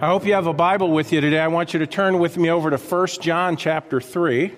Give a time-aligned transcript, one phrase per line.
[0.00, 1.40] I hope you have a Bible with you today.
[1.40, 4.54] I want you to turn with me over to 1 John chapter 3.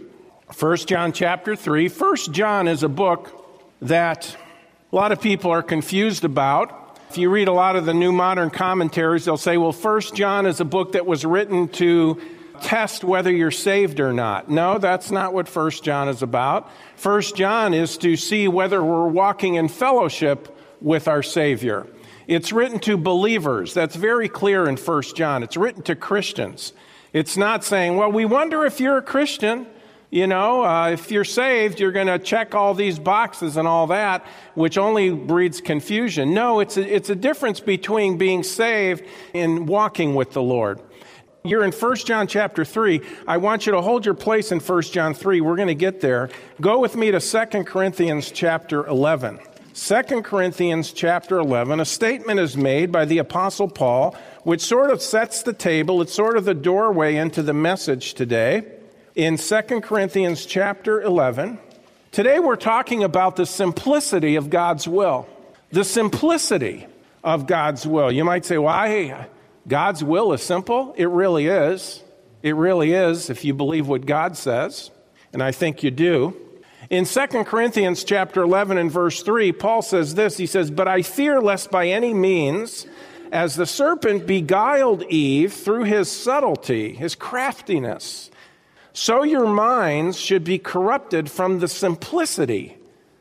[0.59, 1.89] 1 John chapter 3.
[1.89, 4.37] 1 John is a book that
[4.93, 6.99] a lot of people are confused about.
[7.09, 10.45] If you read a lot of the new modern commentaries, they'll say, well, 1 John
[10.45, 12.21] is a book that was written to
[12.61, 14.51] test whether you're saved or not.
[14.51, 16.69] No, that's not what 1 John is about.
[17.03, 21.87] 1 John is to see whether we're walking in fellowship with our Savior.
[22.31, 23.75] It's written to believers.
[23.75, 25.43] That's very clear in 1 John.
[25.43, 26.73] It's written to Christians.
[27.13, 29.67] It's not saying, well, we wonder if you're a Christian.
[30.11, 33.89] You know, uh, if you're saved, you're going to check all these boxes and all
[33.89, 34.25] that,
[34.55, 36.33] which only breeds confusion.
[36.33, 40.79] No, it's a, it's a difference between being saved and walking with the Lord.
[41.43, 43.01] You're in 1 John chapter 3.
[43.27, 45.41] I want you to hold your place in 1 John 3.
[45.41, 46.31] We're going to get there.
[46.61, 49.41] Go with me to 2 Corinthians chapter 11.
[49.75, 55.01] 2 Corinthians chapter 11, a statement is made by the Apostle Paul, which sort of
[55.01, 56.03] sets the table.
[56.03, 58.65] It's sort of the doorway into the message today.
[59.15, 61.59] In 2 Corinthians chapter 11,
[62.11, 65.29] today we're talking about the simplicity of God's will.
[65.71, 66.89] The simplicity
[67.23, 68.11] of God's will.
[68.11, 69.29] You might say, why?
[69.69, 70.95] God's will is simple.
[70.97, 72.03] It really is.
[72.43, 74.91] It really is if you believe what God says.
[75.33, 76.37] And I think you do.
[76.91, 80.39] In 2 Corinthians chapter 11 and verse 3, Paul says this.
[80.39, 82.85] He says, But I fear lest by any means,
[83.31, 88.29] as the serpent beguiled Eve through his subtlety, his craftiness,
[88.93, 92.77] so your minds should be corrupted from the simplicity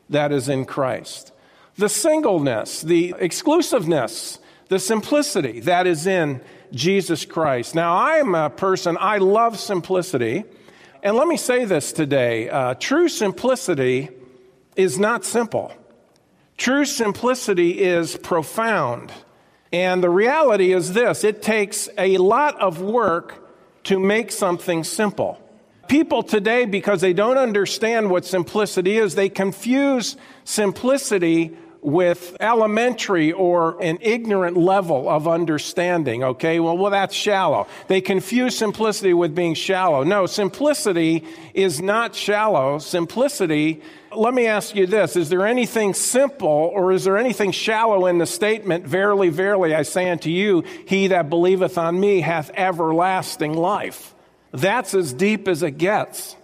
[0.08, 1.30] that is in Christ.
[1.76, 6.40] The singleness, the exclusiveness, the simplicity that is in
[6.72, 7.76] Jesus Christ.
[7.76, 10.44] Now, I'm a person, I love simplicity.
[11.02, 14.10] And let me say this today uh, true simplicity
[14.76, 15.72] is not simple,
[16.56, 19.12] true simplicity is profound.
[19.72, 23.46] And the reality is this it takes a lot of work
[23.84, 25.38] to make something simple.
[25.88, 33.80] People today, because they don't understand what simplicity is, they confuse simplicity with elementary or
[33.82, 36.22] an ignorant level of understanding.
[36.22, 37.66] Okay, well, well, that's shallow.
[37.88, 40.02] They confuse simplicity with being shallow.
[40.02, 41.24] No, simplicity
[41.54, 42.78] is not shallow.
[42.78, 43.82] Simplicity,
[44.14, 48.18] let me ask you this Is there anything simple or is there anything shallow in
[48.18, 53.54] the statement, Verily, verily, I say unto you, he that believeth on me hath everlasting
[53.54, 54.14] life?
[54.52, 56.36] That's as deep as it gets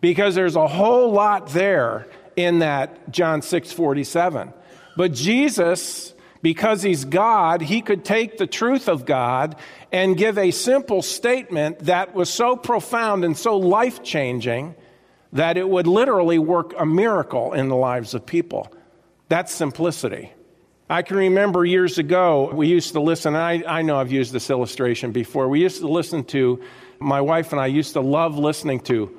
[0.00, 2.06] because there's a whole lot there
[2.36, 4.52] in that John 6 47.
[4.96, 9.56] But Jesus, because he's God, he could take the truth of God
[9.90, 14.74] and give a simple statement that was so profound and so life changing
[15.32, 18.72] that it would literally work a miracle in the lives of people.
[19.28, 20.32] That's simplicity.
[20.88, 24.50] I can remember years ago, we used to listen, I, I know I've used this
[24.50, 25.48] illustration before.
[25.48, 26.62] We used to listen to,
[27.00, 29.16] my wife and I used to love listening to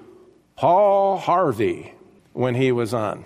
[0.56, 1.94] Paul Harvey
[2.34, 3.25] when he was on.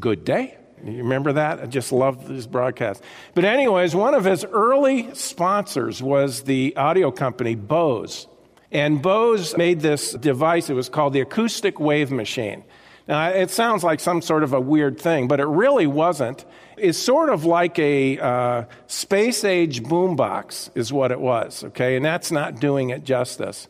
[0.00, 0.58] Good day.
[0.86, 1.60] You remember that?
[1.60, 3.02] I just loved this broadcast.
[3.34, 8.26] But, anyways, one of his early sponsors was the audio company Bose.
[8.72, 12.64] And Bose made this device, it was called the Acoustic Wave Machine.
[13.08, 16.44] Now, it sounds like some sort of a weird thing, but it really wasn't.
[16.76, 21.96] It's sort of like a uh, space age boombox, is what it was, okay?
[21.96, 23.68] And that's not doing it justice.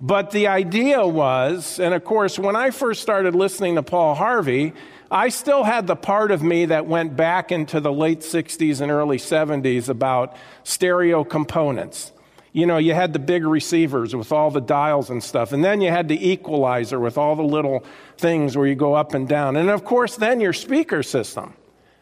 [0.00, 4.72] But the idea was, and of course, when I first started listening to Paul Harvey,
[5.10, 8.90] I still had the part of me that went back into the late 60s and
[8.90, 12.12] early 70s about stereo components.
[12.52, 15.80] You know, you had the big receivers with all the dials and stuff, and then
[15.80, 17.84] you had the equalizer with all the little
[18.18, 19.56] things where you go up and down.
[19.56, 21.54] And of course, then your speaker system.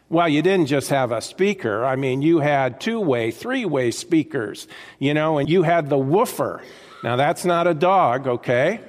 [0.09, 1.85] Well, you didn't just have a speaker.
[1.85, 4.67] I mean, you had two way, three way speakers,
[4.99, 6.61] you know, and you had the woofer.
[7.03, 8.79] Now, that's not a dog, okay?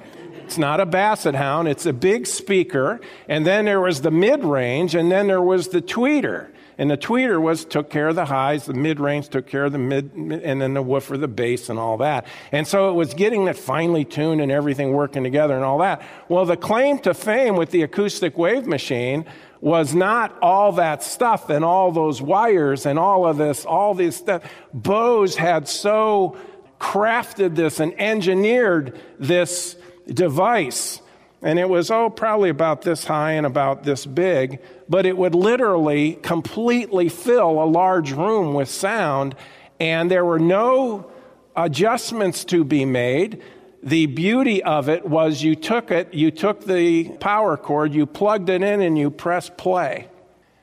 [0.49, 2.99] It's not a basset hound, it's a big speaker.
[3.27, 6.49] And then there was the mid range, and then there was the tweeter.
[6.79, 9.73] And the tweeter was took care of the highs, the mid range took care of
[9.73, 12.25] the mid, and then the woofer, the bass, and all that.
[12.51, 16.01] And so it was getting that finely tuned and everything working together and all that.
[16.29, 19.25] Well, the claim to fame with the acoustic wave machine
[19.61, 24.15] was not all that stuff and all those wires and all of this, all this
[24.15, 24.41] stuff.
[24.73, 26.39] Bose had so
[26.79, 29.75] crafted this and engineered this
[30.13, 31.01] device.
[31.41, 34.59] And it was, oh, probably about this high and about this big,
[34.89, 39.35] but it would literally completely fill a large room with sound,
[39.79, 41.09] and there were no
[41.55, 43.41] adjustments to be made.
[43.81, 48.49] The beauty of it was you took it, you took the power cord, you plugged
[48.49, 50.09] it in, and you pressed play.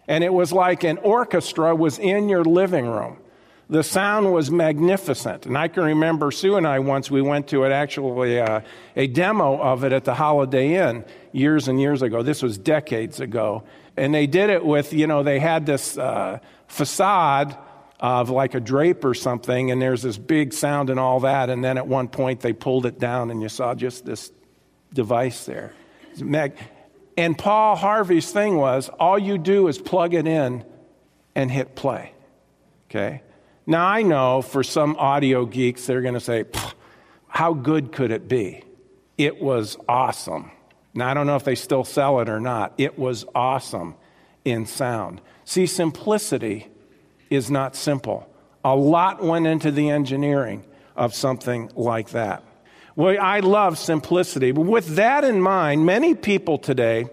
[0.06, 3.16] And it was like an orchestra was in your living room.
[3.68, 5.46] The sound was magnificent.
[5.46, 8.60] And I can remember Sue and I once, we went to it actually uh,
[8.94, 12.22] a demo of it at the Holiday Inn years and years ago.
[12.22, 13.64] This was decades ago.
[13.96, 17.56] And they did it with, you know, they had this uh, facade
[17.98, 21.50] of like a drape or something, and there's this big sound and all that.
[21.50, 24.30] And then at one point they pulled it down, and you saw just this
[24.92, 25.72] device there.
[27.16, 30.64] And Paul Harvey's thing was all you do is plug it in
[31.34, 32.12] and hit play.
[32.90, 33.22] Okay?
[33.66, 36.44] Now I know for some audio geeks, they're going to say,
[37.26, 38.62] how good could it be?
[39.18, 40.52] It was awesome.
[40.94, 42.74] Now I don't know if they still sell it or not.
[42.78, 43.96] It was awesome
[44.44, 45.20] in sound.
[45.44, 46.68] See, simplicity
[47.28, 48.28] is not simple.
[48.64, 50.64] A lot went into the engineering
[50.94, 52.44] of something like that.
[52.94, 54.52] Well, I love simplicity.
[54.52, 57.06] But with that in mind, many people today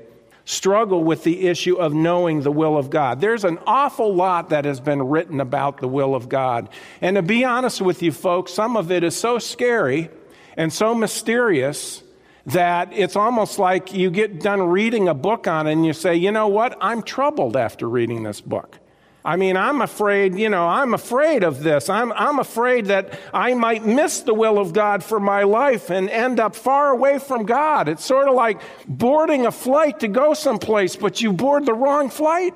[0.45, 3.21] struggle with the issue of knowing the will of God.
[3.21, 6.69] There's an awful lot that has been written about the will of God.
[7.01, 10.09] And to be honest with you folks, some of it is so scary
[10.57, 12.03] and so mysterious
[12.45, 16.15] that it's almost like you get done reading a book on it and you say,
[16.15, 16.77] you know what?
[16.81, 18.79] I'm troubled after reading this book.
[19.25, 21.89] I mean, I'm afraid, you know, I'm afraid of this.
[21.89, 26.09] I'm, I'm afraid that I might miss the will of God for my life and
[26.09, 27.87] end up far away from God.
[27.87, 32.09] It's sort of like boarding a flight to go someplace, but you board the wrong
[32.09, 32.53] flight.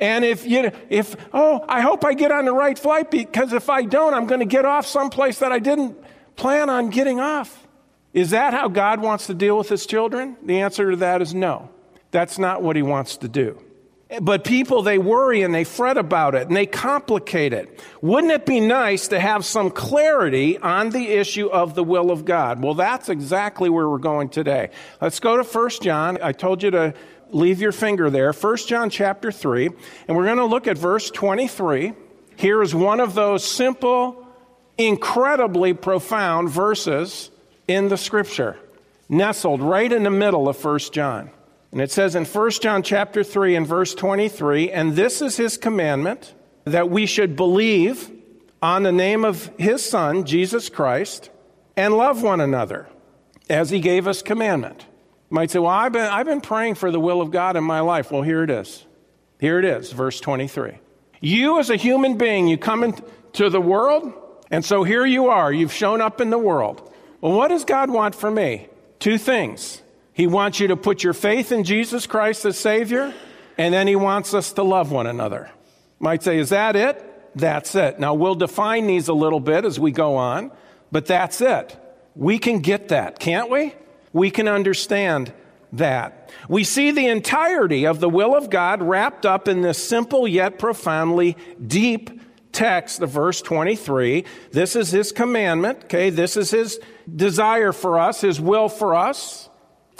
[0.00, 3.70] And if you, if, oh, I hope I get on the right flight because if
[3.70, 5.96] I don't, I'm going to get off someplace that I didn't
[6.34, 7.68] plan on getting off.
[8.12, 10.36] Is that how God wants to deal with his children?
[10.42, 11.70] The answer to that is no.
[12.10, 13.62] That's not what he wants to do.
[14.20, 17.78] But people, they worry and they fret about it and they complicate it.
[18.02, 22.24] Wouldn't it be nice to have some clarity on the issue of the will of
[22.24, 22.60] God?
[22.60, 24.70] Well, that's exactly where we're going today.
[25.00, 26.18] Let's go to 1 John.
[26.20, 26.94] I told you to
[27.30, 28.32] leave your finger there.
[28.32, 29.70] 1 John chapter 3.
[30.08, 31.92] And we're going to look at verse 23.
[32.34, 34.26] Here is one of those simple,
[34.76, 37.30] incredibly profound verses
[37.68, 38.56] in the scripture,
[39.08, 41.30] nestled right in the middle of 1 John.
[41.72, 45.56] And it says in 1 John chapter 3 and verse 23, and this is his
[45.56, 46.34] commandment
[46.64, 48.10] that we should believe
[48.62, 51.30] on the name of his son, Jesus Christ,
[51.76, 52.88] and love one another
[53.48, 54.84] as he gave us commandment.
[55.30, 57.64] You might say, well, I've been, I've been praying for the will of God in
[57.64, 58.10] my life.
[58.10, 58.84] Well, here it is.
[59.38, 60.78] Here it is, verse 23.
[61.20, 64.12] You as a human being, you come into the world,
[64.50, 65.52] and so here you are.
[65.52, 66.92] You've shown up in the world.
[67.20, 68.68] Well, what does God want for me?
[68.98, 69.82] Two things.
[70.20, 73.14] He wants you to put your faith in Jesus Christ as Savior,
[73.56, 75.50] and then He wants us to love one another.
[75.98, 77.02] Might say, is that it?
[77.34, 77.98] That's it.
[77.98, 80.52] Now, we'll define these a little bit as we go on,
[80.92, 81.74] but that's it.
[82.14, 83.72] We can get that, can't we?
[84.12, 85.32] We can understand
[85.72, 86.30] that.
[86.50, 90.58] We see the entirety of the will of God wrapped up in this simple yet
[90.58, 91.34] profoundly
[91.66, 92.20] deep
[92.52, 94.26] text of verse 23.
[94.52, 96.10] This is His commandment, okay?
[96.10, 96.78] This is His
[97.10, 99.46] desire for us, His will for us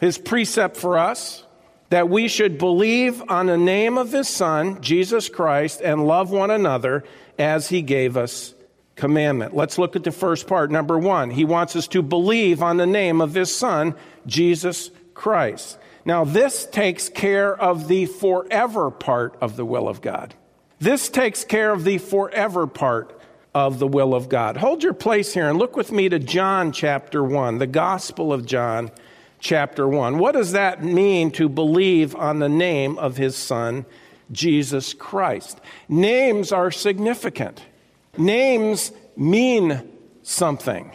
[0.00, 1.44] his precept for us
[1.90, 6.50] that we should believe on the name of his son, Jesus Christ, and love one
[6.50, 7.04] another
[7.38, 8.54] as he gave us
[8.94, 9.56] commandment.
[9.56, 10.70] Let's look at the first part.
[10.70, 13.94] Number one, he wants us to believe on the name of his son,
[14.26, 15.78] Jesus Christ.
[16.04, 20.34] Now, this takes care of the forever part of the will of God.
[20.78, 23.20] This takes care of the forever part
[23.54, 24.56] of the will of God.
[24.56, 28.46] Hold your place here and look with me to John chapter 1, the Gospel of
[28.46, 28.90] John
[29.40, 30.18] chapter 1.
[30.18, 33.86] What does that mean to believe on the name of his son,
[34.30, 35.60] Jesus Christ?
[35.88, 37.62] Names are significant,
[38.16, 39.90] names mean
[40.22, 40.92] something.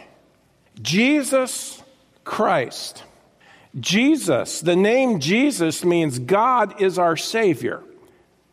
[0.80, 1.82] Jesus
[2.24, 3.02] Christ.
[3.78, 7.82] Jesus, the name Jesus means God is our Savior.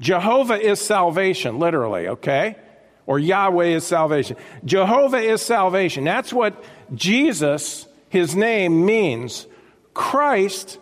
[0.01, 2.57] Jehovah is salvation, literally, okay?
[3.05, 4.35] Or Yahweh is salvation.
[4.65, 6.03] Jehovah is salvation.
[6.03, 6.61] That's what
[6.93, 9.47] Jesus, his name, means.
[9.93, 10.79] Christ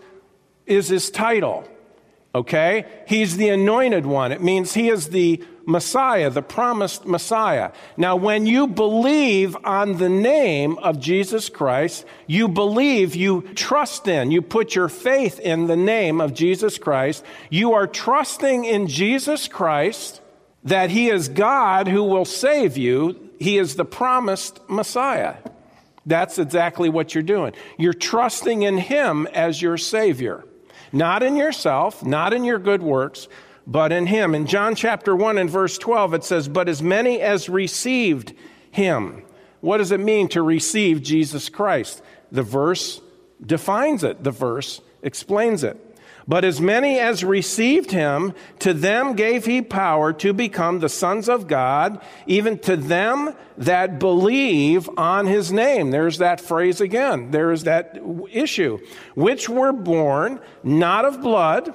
[0.65, 1.67] is his title.
[2.33, 2.85] Okay?
[3.07, 4.31] He's the anointed one.
[4.31, 7.71] It means he is the Messiah, the promised Messiah.
[7.97, 14.31] Now, when you believe on the name of Jesus Christ, you believe, you trust in,
[14.31, 17.23] you put your faith in the name of Jesus Christ.
[17.49, 20.21] You are trusting in Jesus Christ
[20.63, 23.29] that he is God who will save you.
[23.39, 25.35] He is the promised Messiah.
[26.05, 27.53] That's exactly what you're doing.
[27.77, 30.43] You're trusting in Him as your Savior.
[30.91, 33.27] Not in yourself, not in your good works,
[33.67, 34.35] but in Him.
[34.35, 38.33] In John chapter 1 and verse 12, it says, But as many as received
[38.71, 39.23] Him.
[39.61, 42.01] What does it mean to receive Jesus Christ?
[42.31, 42.99] The verse
[43.45, 45.90] defines it, the verse explains it.
[46.27, 51.27] But as many as received him, to them gave he power to become the sons
[51.27, 55.91] of God, even to them that believe on his name.
[55.91, 57.31] There's that phrase again.
[57.31, 57.99] There's that
[58.31, 58.79] issue.
[59.15, 61.73] Which were born not of blood,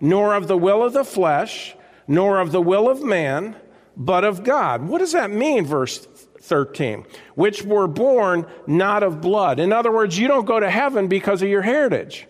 [0.00, 1.74] nor of the will of the flesh,
[2.06, 3.56] nor of the will of man,
[3.96, 4.82] but of God.
[4.82, 6.06] What does that mean, verse
[6.40, 7.06] 13?
[7.36, 9.60] Which were born not of blood.
[9.60, 12.26] In other words, you don't go to heaven because of your heritage.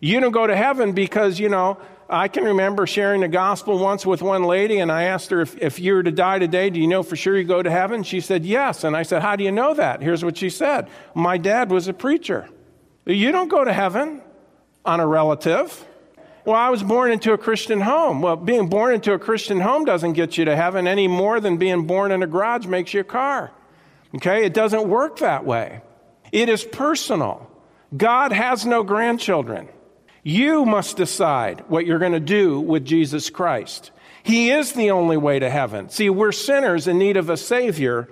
[0.00, 4.04] You don't go to heaven because, you know, I can remember sharing the gospel once
[4.04, 6.78] with one lady, and I asked her, if, if you were to die today, do
[6.78, 8.02] you know for sure you go to heaven?
[8.02, 8.84] She said, Yes.
[8.84, 10.02] And I said, How do you know that?
[10.02, 12.48] Here's what she said My dad was a preacher.
[13.06, 14.22] You don't go to heaven
[14.84, 15.86] on a relative.
[16.44, 18.20] Well, I was born into a Christian home.
[18.20, 21.56] Well, being born into a Christian home doesn't get you to heaven any more than
[21.56, 23.50] being born in a garage makes you a car.
[24.14, 24.44] Okay?
[24.44, 25.80] It doesn't work that way.
[26.32, 27.50] It is personal.
[27.96, 29.68] God has no grandchildren.
[30.24, 33.92] You must decide what you're going to do with Jesus Christ.
[34.22, 35.90] He is the only way to heaven.
[35.90, 38.08] See, we're sinners in need of a Savior,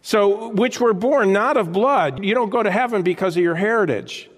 [0.00, 2.24] so which were born not of blood.
[2.24, 4.30] You don't go to heaven because of your heritage,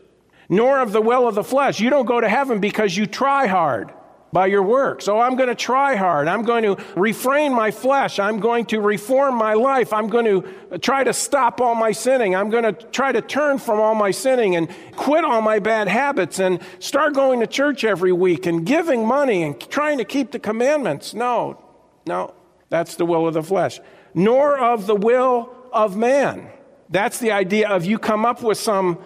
[0.49, 1.81] nor of the will of the flesh.
[1.81, 3.93] You don't go to heaven because you try hard
[4.33, 5.01] by your work.
[5.03, 6.29] So I'm going to try hard.
[6.29, 8.19] I'm going to refrain my flesh.
[8.19, 9.93] I'm going to reform my life.
[9.93, 12.37] I'm going to try to stop all my sinning.
[12.37, 15.89] I'm going to try to turn from all my sinning and quit all my bad
[15.89, 20.33] habits and start going to church every week and giving money and trying to keep
[20.33, 21.15] the commandments.
[21.15, 21.63] No,
[22.07, 22.35] no,
[22.69, 23.81] that's the will of the flesh.
[24.15, 26.51] Nor of the will of man.
[26.91, 28.99] That's the idea of you come up with some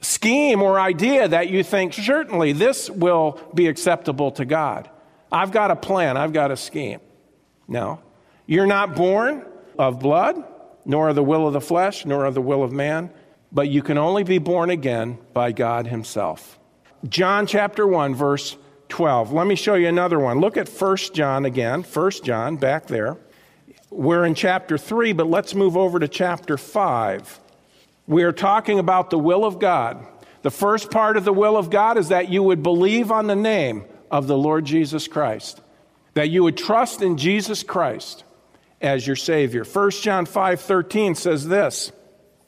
[0.00, 4.88] scheme or idea that you think, certainly this will be acceptable to God.
[5.30, 7.00] I've got a plan, I've got a scheme.
[7.68, 8.00] No.
[8.46, 9.44] You're not born
[9.78, 10.44] of blood,
[10.84, 13.10] nor of the will of the flesh, nor of the will of man,
[13.52, 16.58] but you can only be born again by God Himself.
[17.08, 18.56] John chapter 1, verse
[18.88, 19.32] 12.
[19.32, 20.40] Let me show you another one.
[20.40, 21.82] Look at 1 John again.
[21.82, 23.16] 1 John, back there.
[23.90, 27.40] We're in chapter 3, but let's move over to chapter 5.
[28.10, 30.04] We are talking about the will of God.
[30.42, 33.36] The first part of the will of God is that you would believe on the
[33.36, 35.60] name of the Lord Jesus Christ,
[36.14, 38.24] that you would trust in Jesus Christ
[38.80, 39.62] as your Savior.
[39.62, 41.92] 1 John 5 13 says this.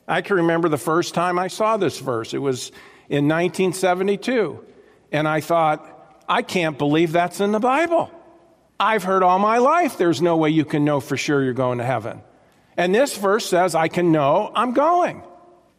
[0.08, 2.34] I can remember the first time I saw this verse.
[2.34, 2.70] It was
[3.08, 4.64] in 1972.
[5.12, 8.10] And I thought, I can't believe that's in the Bible.
[8.80, 11.78] I've heard all my life there's no way you can know for sure you're going
[11.78, 12.20] to heaven.
[12.76, 15.22] And this verse says, I can know I'm going.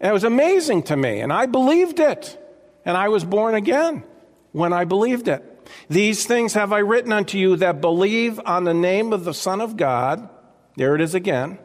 [0.04, 2.38] And it was amazing to me, and I believed it.
[2.84, 4.04] And I was born again
[4.52, 5.70] when I believed it.
[5.88, 9.62] These things have I written unto you that believe on the name of the Son
[9.62, 10.28] of God.
[10.76, 11.58] There it is again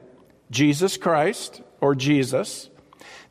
[0.52, 2.71] Jesus Christ or Jesus.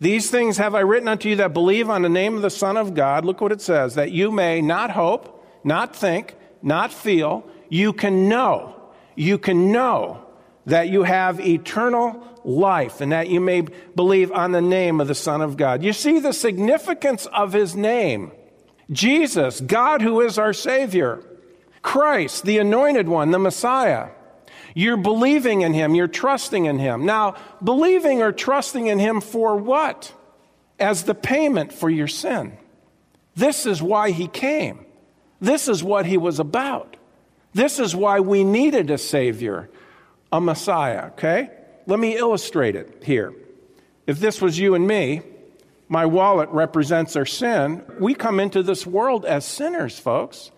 [0.02, 2.76] These things have I written unto you that believe on the name of the Son
[2.76, 3.24] of God.
[3.24, 7.48] Look what it says that you may not hope, not think, not feel.
[7.70, 8.76] You can know.
[9.16, 10.27] You can know
[10.68, 13.62] that you have eternal life and that you may
[13.96, 15.82] believe on the name of the Son of God.
[15.82, 18.32] You see the significance of his name
[18.90, 21.22] Jesus, God who is our Savior,
[21.82, 24.10] Christ, the anointed one, the Messiah.
[24.74, 27.06] You're believing in him, you're trusting in him.
[27.06, 30.14] Now, believing or trusting in him for what?
[30.80, 32.58] As the payment for your sin.
[33.36, 34.86] This is why he came.
[35.42, 36.96] This is what he was about.
[37.54, 39.70] This is why we needed a Savior,
[40.32, 41.50] a Messiah, okay?
[41.86, 43.34] Let me illustrate it here.
[44.06, 45.22] If this was you and me,
[45.90, 47.84] my wallet represents our sin.
[48.00, 50.52] We come into this world as sinners, folks.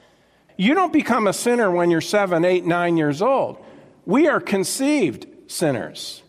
[0.57, 3.63] You don't become a sinner when you're seven, eight, nine years old.
[4.05, 6.23] We are conceived sinners.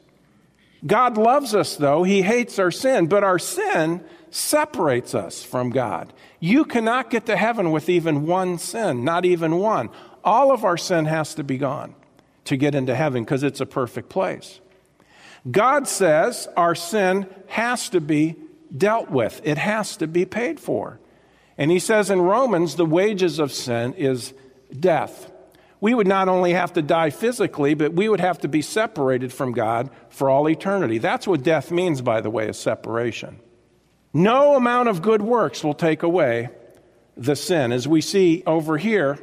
[0.87, 2.05] God loves us, though.
[2.05, 6.13] He hates our sin, but our sin separates us from God.
[6.39, 9.91] You cannot get to heaven with even one sin, not even one.
[10.23, 11.95] All of our sin has to be gone
[12.51, 14.61] to get into heaven because it's a perfect place.
[15.49, 18.37] God says our sin has to be
[18.77, 21.01] dealt with, it has to be paid for.
[21.57, 24.35] And he says in Romans, the wages of sin is
[24.79, 25.31] death.
[25.81, 29.33] We would not only have to die physically, but we would have to be separated
[29.33, 30.99] from God for all eternity.
[30.99, 33.39] That's what death means, by the way, is separation.
[34.13, 36.51] No amount of good works will take away
[37.17, 37.71] the sin.
[37.71, 39.19] As we see over here,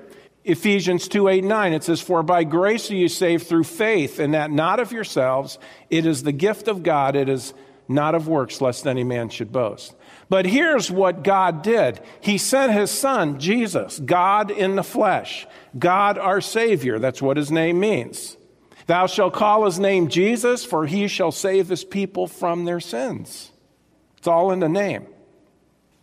[0.48, 4.34] Ephesians 2 8 9, it says, For by grace are you saved through faith, and
[4.34, 5.60] that not of yourselves.
[5.90, 7.18] It is the gift of God.
[7.18, 7.54] It is
[7.90, 9.94] not of works, lest any man should boast.
[10.30, 15.46] But here's what God did He sent His Son, Jesus, God in the flesh,
[15.78, 16.98] God our Savior.
[16.98, 18.38] That's what His name means.
[18.86, 23.52] Thou shalt call His name Jesus, for He shall save His people from their sins.
[24.18, 25.08] It's all in the name.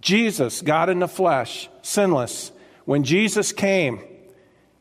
[0.02, 2.52] Jesus, God in the flesh, sinless,
[2.84, 4.02] When Jesus came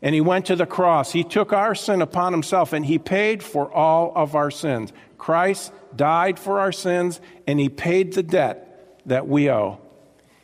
[0.04, 3.42] and he went to the cross, he took our sin upon himself and he paid
[3.42, 4.92] for all of our sins.
[5.18, 9.80] Christ died for our sins and he paid the debt that we owe.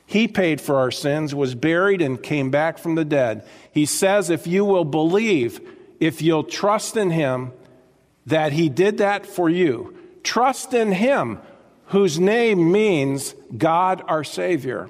[0.05, 3.45] He paid for our sins, was buried, and came back from the dead.
[3.71, 5.61] He says, if you will believe,
[5.99, 7.51] if you'll trust in him,
[8.25, 9.95] that he did that for you.
[10.23, 11.39] Trust in him,
[11.87, 14.89] whose name means God our Savior.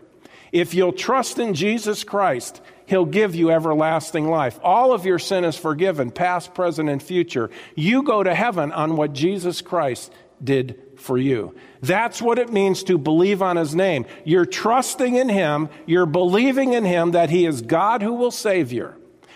[0.54, 4.60] If you'll trust in Jesus Christ, He'll give you everlasting life.
[4.64, 7.52] All of your sin is forgiven, past, present, and future.
[7.76, 10.12] You go to heaven on what Jesus Christ
[10.44, 11.56] did for you.
[11.82, 14.08] That's what it means to believe on his name.
[14.26, 18.72] You're trusting in him, you're believing in him that he is God who will save
[18.72, 18.96] you.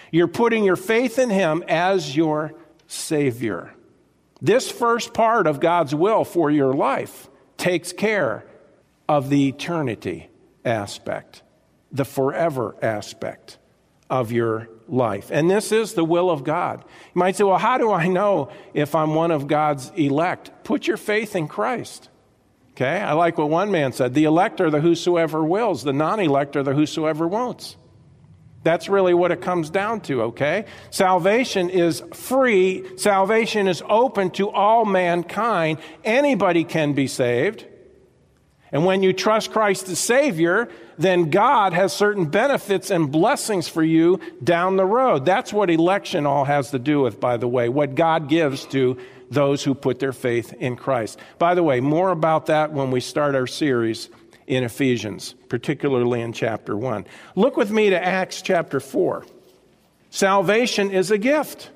[0.10, 2.55] You're putting your faith in him as your
[2.88, 3.72] savior.
[4.41, 8.45] This first part of God's will for your life takes care
[9.07, 10.29] of the eternity
[10.65, 11.42] aspect,
[11.93, 13.59] the forever aspect
[14.09, 15.29] of your life.
[15.31, 16.83] And this is the will of God.
[17.15, 20.51] You might say, well, how do I know if I'm one of God's elect?
[20.63, 22.09] Put your faith in Christ.
[22.71, 23.00] Okay?
[23.00, 26.55] I like what one man said the elect are the whosoever wills, the non elect
[26.55, 27.77] are the whosoever won'ts.
[28.63, 30.65] That's really what it comes down to, okay?
[30.89, 32.97] Salvation is free.
[32.97, 35.79] Salvation is open to all mankind.
[36.05, 37.65] Anybody can be saved.
[38.74, 43.84] And when you trust Christ as Savior, then God has certain benefits and blessings for
[43.84, 45.25] you down the road.
[45.25, 48.98] That's what election all has to do with, by the way, what God gives to
[49.30, 51.20] those who put their faith in Christ.
[51.38, 54.10] By the way, more about that when we start our series
[54.48, 57.06] in Ephesians, particularly in chapter 1.
[57.36, 59.24] Look with me to Acts chapter 4.
[60.10, 61.70] Salvation is a gift.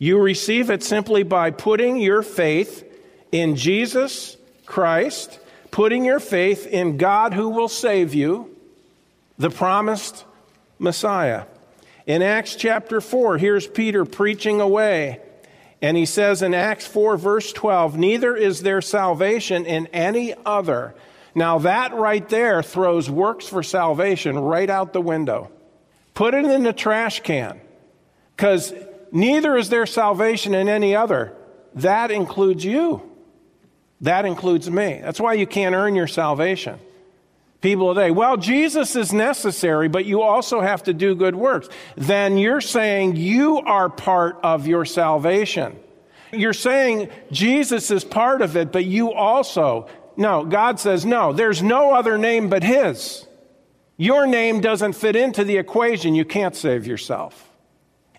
[0.00, 2.84] You receive it simply by putting your faith
[3.30, 5.38] in Jesus Christ
[5.70, 8.56] putting your faith in God who will save you,
[9.38, 10.24] the promised
[10.78, 11.44] Messiah.
[12.06, 15.20] In Acts chapter 4, here's Peter preaching away.
[15.82, 20.94] And he says in Acts 4, verse 12, Neither is there salvation in any other.
[21.34, 25.50] Now, that right there throws works for salvation right out the window.
[26.14, 27.60] Put it in the trash can.
[28.36, 28.74] Because
[29.12, 31.34] neither is there salvation in any other.
[31.74, 33.09] That includes you.
[34.02, 35.00] That includes me.
[35.02, 36.78] That's why you can't earn your salvation.
[37.60, 41.68] People today, well, Jesus is necessary, but you also have to do good works.
[41.94, 45.78] Then you're saying you are part of your salvation.
[46.32, 49.88] You're saying Jesus is part of it, but you also.
[50.16, 53.26] No, God says, no, there's no other name but His.
[53.98, 56.14] Your name doesn't fit into the equation.
[56.14, 57.49] You can't save yourself.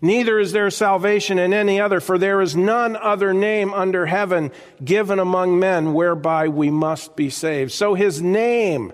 [0.01, 4.51] Neither is there salvation in any other, for there is none other name under heaven
[4.83, 7.71] given among men whereby we must be saved.
[7.71, 8.91] So his name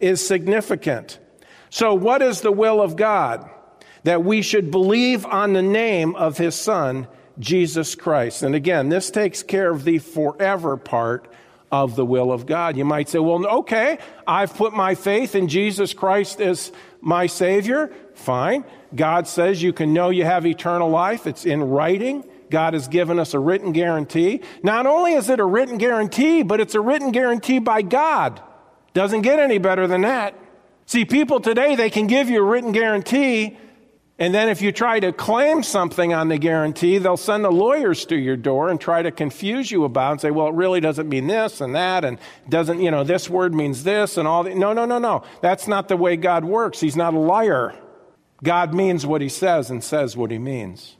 [0.00, 1.18] is significant.
[1.70, 3.50] So, what is the will of God?
[4.04, 8.42] That we should believe on the name of his son, Jesus Christ.
[8.42, 11.26] And again, this takes care of the forever part
[11.72, 12.76] of the will of God.
[12.76, 16.70] You might say, well, okay, I've put my faith in Jesus Christ as
[17.04, 17.92] my Savior.
[18.14, 18.64] Fine.
[18.94, 21.26] God says you can know you have eternal life.
[21.26, 22.24] It's in writing.
[22.50, 24.40] God has given us a written guarantee.
[24.62, 28.40] Not only is it a written guarantee, but it's a written guarantee by God.
[28.92, 30.38] Doesn't get any better than that.
[30.86, 33.56] See, people today, they can give you a written guarantee,
[34.18, 38.06] and then if you try to claim something on the guarantee, they'll send the lawyers
[38.06, 41.08] to your door and try to confuse you about and say, well, it really doesn't
[41.08, 44.56] mean this and that, and doesn't, you know, this word means this and all that.
[44.56, 45.24] No, no, no, no.
[45.40, 46.78] That's not the way God works.
[46.78, 47.74] He's not a liar.
[48.42, 50.96] God means what he says and says what he means.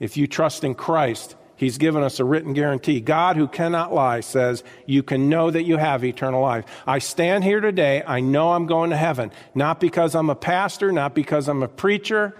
[0.00, 3.00] If you trust in Christ, he's given us a written guarantee.
[3.00, 6.64] God, who cannot lie, says, You can know that you have eternal life.
[6.86, 8.02] I stand here today.
[8.06, 11.68] I know I'm going to heaven, not because I'm a pastor, not because I'm a
[11.68, 12.34] preacher.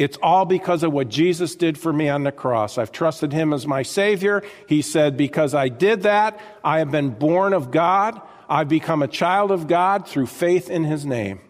[0.00, 2.78] It's all because of what Jesus did for me on the cross.
[2.78, 4.42] I've trusted him as my Savior.
[4.66, 8.20] He said, Because I did that, I have been born of God.
[8.48, 11.40] I've become a child of God through faith in his name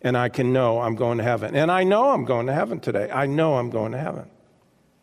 [0.00, 1.56] and I can know I'm going to heaven.
[1.56, 3.10] And I know I'm going to heaven today.
[3.10, 4.30] I know I'm going to heaven.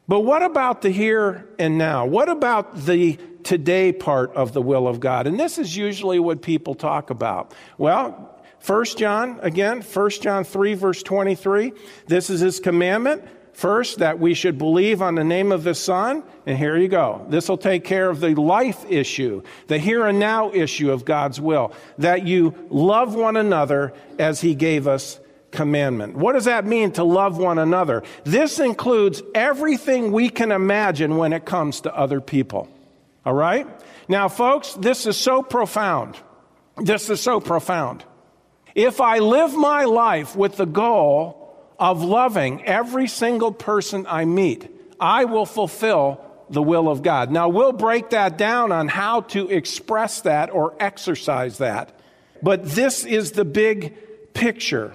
[0.07, 2.05] But what about the here and now?
[2.05, 5.27] What about the today part of the will of God?
[5.27, 7.53] And this is usually what people talk about.
[7.77, 11.73] Well, 1 John, again, 1 John 3, verse 23,
[12.07, 13.23] this is his commandment
[13.55, 17.25] First, that we should believe on the name of the Son, and here you go.
[17.29, 21.39] This will take care of the life issue, the here and now issue of God's
[21.39, 21.71] will.
[21.97, 25.21] That you love one another as He gave us
[25.55, 26.15] commandment.
[26.15, 28.03] What does that mean to love one another?
[28.23, 32.69] This includes everything we can imagine when it comes to other people.
[33.25, 33.67] All right?
[34.07, 36.15] Now, folks, this is so profound.
[36.77, 38.03] This is so profound.
[38.75, 41.41] If I live my life with the goal
[41.79, 47.31] of loving every single person I meet, I will fulfill the will of God.
[47.31, 51.97] Now, we'll break that down on how to express that or exercise that.
[52.43, 54.93] But this is the big picture.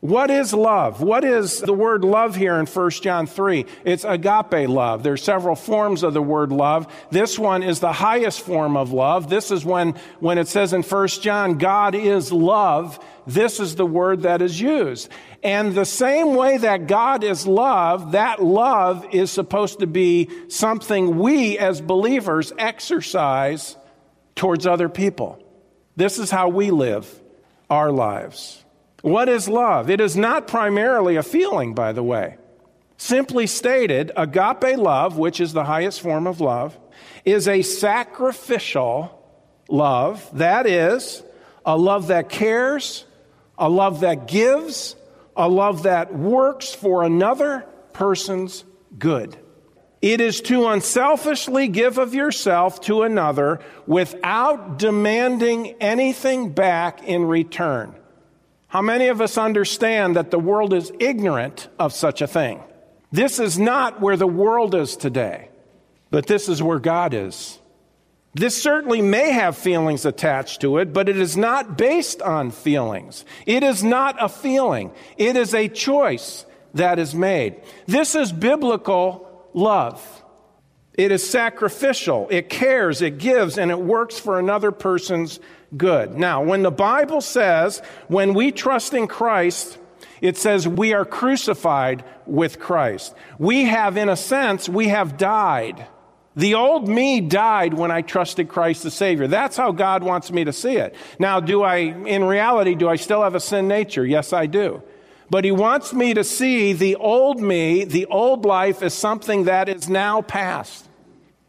[0.00, 1.02] What is love?
[1.02, 3.66] What is the word love here in 1 John 3?
[3.84, 5.02] It's agape love.
[5.02, 6.86] There are several forms of the word love.
[7.10, 9.28] This one is the highest form of love.
[9.28, 13.04] This is when, when it says in 1 John, God is love.
[13.26, 15.10] This is the word that is used.
[15.42, 21.18] And the same way that God is love, that love is supposed to be something
[21.18, 23.76] we as believers exercise
[24.36, 25.42] towards other people.
[25.96, 27.20] This is how we live
[27.68, 28.57] our lives.
[29.02, 29.90] What is love?
[29.90, 32.36] It is not primarily a feeling, by the way.
[32.96, 36.78] Simply stated, agape love, which is the highest form of love,
[37.24, 39.14] is a sacrificial
[39.68, 40.28] love.
[40.36, 41.22] That is,
[41.64, 43.04] a love that cares,
[43.56, 44.96] a love that gives,
[45.36, 48.64] a love that works for another person's
[48.98, 49.38] good.
[50.02, 57.94] It is to unselfishly give of yourself to another without demanding anything back in return.
[58.68, 62.62] How many of us understand that the world is ignorant of such a thing?
[63.10, 65.48] This is not where the world is today,
[66.10, 67.58] but this is where God is.
[68.34, 73.24] This certainly may have feelings attached to it, but it is not based on feelings.
[73.46, 74.92] It is not a feeling.
[75.16, 77.56] It is a choice that is made.
[77.86, 80.22] This is biblical love.
[80.98, 82.26] It is sacrificial.
[82.28, 85.38] It cares, it gives, and it works for another person's
[85.76, 86.18] good.
[86.18, 89.78] Now, when the Bible says, when we trust in Christ,
[90.20, 93.14] it says we are crucified with Christ.
[93.38, 95.86] We have, in a sense, we have died.
[96.34, 99.28] The old me died when I trusted Christ the Savior.
[99.28, 100.96] That's how God wants me to see it.
[101.20, 104.04] Now, do I, in reality, do I still have a sin nature?
[104.04, 104.82] Yes, I do.
[105.30, 109.68] But He wants me to see the old me, the old life, as something that
[109.68, 110.87] is now past.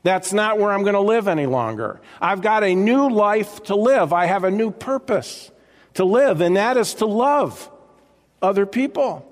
[0.04, 2.00] That's not where I'm going to live any longer.
[2.22, 4.14] I've got a new life to live.
[4.14, 5.52] I have a new purpose
[5.96, 7.70] to live, and that is to love
[8.42, 9.26] other people.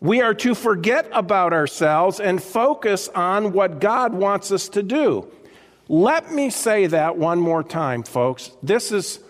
[0.00, 5.30] We are to forget about ourselves and focus on what God wants us to do.
[5.88, 8.52] Let me say that one more time, folks.
[8.62, 9.20] This is,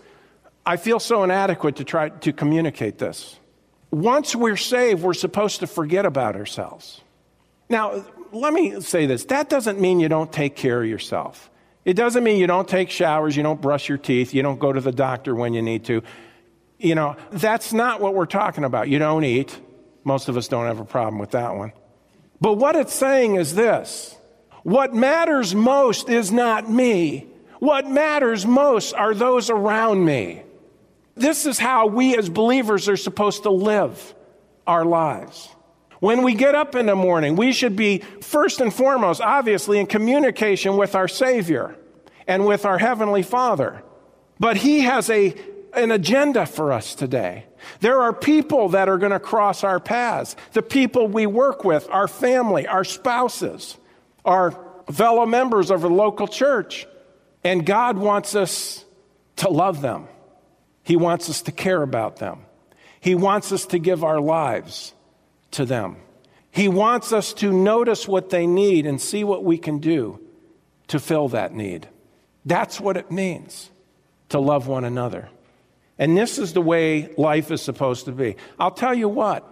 [0.65, 3.37] I feel so inadequate to try to communicate this.
[3.91, 7.01] Once we're saved, we're supposed to forget about ourselves.
[7.69, 11.51] Now, let me say this that doesn't mean you don't take care of yourself.
[11.85, 14.73] It doesn't mean you don't take showers, you don't brush your teeth, you don't go
[14.73, 16.03] to the doctor when you need to.
[16.79, 18.89] You know, that's not what we're talking about.
[18.89, 19.59] You don't eat.
[20.05, 21.73] Most of us don't have a problem with that one.
[22.41, 24.17] But what it's saying is this
[24.63, 27.27] what matters most is not me.
[27.59, 30.43] What matters most are those around me.
[31.15, 34.15] This is how we as believers are supposed to live
[34.67, 35.49] our lives.
[36.01, 39.87] When we get up in the morning, we should be first and foremost, obviously, in
[39.87, 41.77] communication with our Savior
[42.27, 43.83] and with our Heavenly Father.
[44.39, 45.35] But He has a,
[45.75, 47.45] an agenda for us today.
[47.81, 50.37] There are people that are going to cross our paths.
[50.53, 53.77] The people we work with, our family, our spouses,
[54.25, 54.59] our
[54.91, 56.87] fellow members of a local church.
[57.45, 58.87] And God wants us
[59.37, 60.09] to love them.
[60.83, 62.47] He wants us to care about them.
[63.01, 64.95] He wants us to give our lives
[65.53, 65.97] to them.
[66.51, 70.21] He wants us to notice what they need and see what we can do
[70.89, 71.89] to fill that need.
[72.45, 73.71] That's what it means
[74.31, 75.29] to love one another.
[75.99, 78.37] And this is the way life is supposed to be.
[78.59, 79.47] I'll tell you what,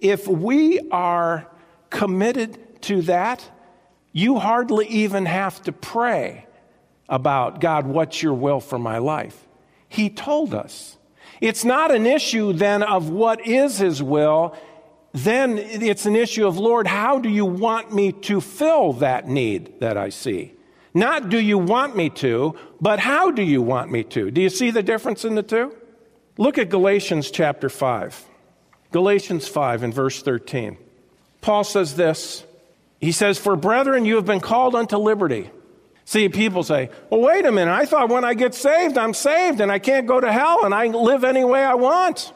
[0.00, 1.46] if we are
[1.88, 3.48] committed to that,
[4.12, 6.46] you hardly even have to pray
[7.08, 9.46] about, God, what's your will for my life?
[9.88, 10.96] He told us.
[11.40, 14.56] It's not an issue then of what is His will,
[15.14, 19.78] then it's an issue of, Lord, how do you want me to fill that need
[19.78, 20.54] that I see?
[20.92, 24.32] Not do you want me to, but how do you want me to?
[24.32, 25.72] Do you see the difference in the two?
[26.36, 28.24] Look at Galatians chapter 5.
[28.90, 30.76] Galatians 5 and verse 13.
[31.40, 32.44] Paul says this.
[33.00, 35.48] He says, For brethren, you have been called unto liberty.
[36.04, 37.72] See, people say, Well, wait a minute.
[37.72, 40.74] I thought when I get saved, I'm saved and I can't go to hell and
[40.74, 42.32] I live any way I want.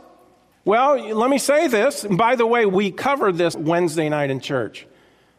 [0.68, 2.04] Well, let me say this.
[2.04, 4.86] And by the way, we covered this Wednesday night in church.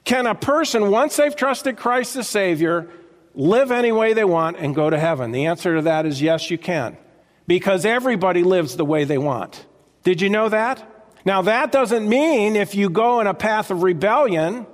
[0.04, 2.90] Can a person, once they've trusted Christ as Savior,
[3.36, 5.30] live any way they want and go to heaven?
[5.30, 6.98] The answer to that is yes, you can.
[7.46, 9.68] Because everybody lives the way they want.
[10.04, 10.84] Did you know that?
[11.24, 14.66] Now, that doesn't mean if you go in a path of rebellion,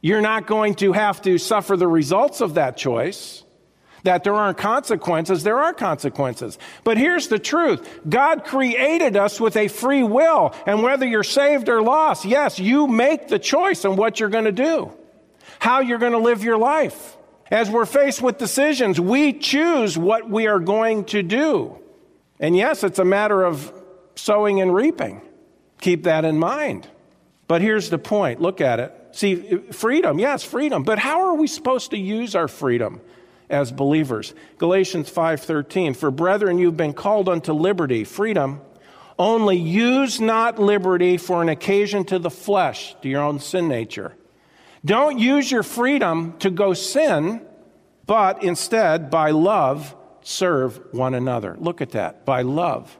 [0.00, 3.42] you're not going to have to suffer the results of that choice.
[4.04, 5.42] That there aren't consequences.
[5.42, 6.58] There are consequences.
[6.84, 8.00] But here's the truth.
[8.08, 10.54] God created us with a free will.
[10.66, 14.44] And whether you're saved or lost, yes, you make the choice on what you're going
[14.44, 14.92] to do,
[15.58, 17.16] how you're going to live your life.
[17.50, 21.78] As we're faced with decisions, we choose what we are going to do.
[22.38, 23.72] And yes, it's a matter of
[24.14, 25.22] sowing and reaping.
[25.80, 26.88] Keep that in mind.
[27.46, 28.94] But here's the point look at it.
[29.12, 30.82] See, freedom, yes, freedom.
[30.82, 33.00] But how are we supposed to use our freedom?
[33.50, 34.34] As believers.
[34.58, 38.60] Galatians 5:13 For brethren you've been called unto liberty, freedom.
[39.18, 44.14] Only use not liberty for an occasion to the flesh, to your own sin nature.
[44.84, 47.42] Don't use your freedom to go sin,
[48.06, 51.56] but instead by love serve one another.
[51.58, 52.24] Look at that.
[52.24, 52.96] By love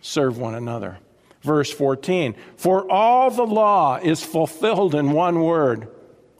[0.00, 0.98] serve one another.
[1.42, 5.88] Verse 14 For all the law is fulfilled in one word,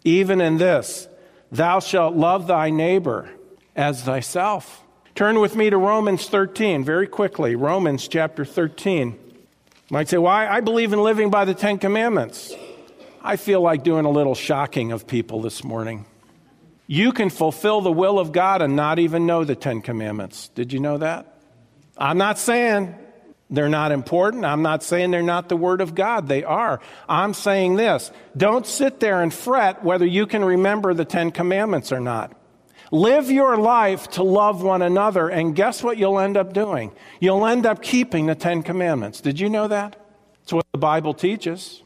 [0.03, 1.09] even in this
[1.55, 3.31] Thou shalt love thy neighbor
[3.77, 4.83] as thyself.
[5.15, 7.55] Turn with me to Romans 13 very quickly.
[7.55, 9.11] Romans chapter 13.
[9.11, 9.47] You
[9.89, 10.47] might say, Why?
[10.47, 12.53] Well, I believe in living by the Ten Commandments.
[13.23, 16.07] I feel like doing a little shocking of people this morning.
[16.89, 20.49] You can fulfill the will of God and not even know the Ten Commandments.
[20.57, 21.39] Did you know that?
[21.97, 22.97] I'm not saying
[23.51, 24.45] they're not important.
[24.45, 26.29] I'm not saying they're not the Word of God.
[26.29, 26.81] They are.
[27.09, 31.93] I'm saying this don't sit there and fret whether you can remember the Ten Commandments
[31.93, 32.35] or not.
[32.91, 36.93] Live your life to love one another, and guess what you'll end up doing?
[37.19, 39.21] You'll end up keeping the Ten Commandments.
[39.21, 39.97] Did you know that?
[40.43, 41.83] It's what the Bible teaches.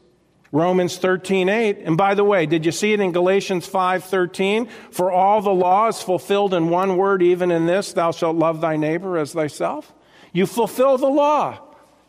[0.51, 1.77] Romans 13, 8.
[1.79, 4.67] And by the way, did you see it in Galatians 5, 13?
[4.91, 8.61] For all the law is fulfilled in one word, even in this, thou shalt love
[8.61, 9.93] thy neighbor as thyself.
[10.33, 11.59] You fulfill the law